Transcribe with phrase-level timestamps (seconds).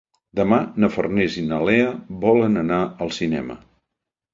[0.37, 1.95] Demà na Farners i na Lea
[2.27, 3.65] volen anar al cinema.